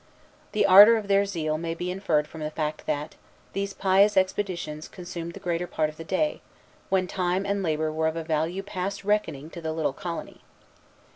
The 0.53 0.65
ardor 0.65 0.97
of 0.97 1.07
their 1.07 1.27
zeal 1.27 1.59
may 1.59 1.75
be 1.75 1.91
inferred 1.91 2.27
from 2.27 2.41
the 2.41 2.49
fact, 2.49 2.87
that 2.87 3.13
these 3.53 3.75
pious 3.75 4.17
expeditions 4.17 4.87
consumed 4.87 5.33
the 5.33 5.39
greater 5.39 5.67
part 5.67 5.89
of 5.89 5.97
the 5.97 6.03
day, 6.03 6.41
when 6.89 7.05
time 7.05 7.45
and 7.45 7.61
labor 7.61 7.91
were 7.91 8.07
of 8.07 8.15
a 8.15 8.23
value 8.23 8.63
past 8.63 9.03
reckoning 9.03 9.51
to 9.51 9.61
the 9.61 9.71
little 9.73 9.93
colony. 9.93 10.41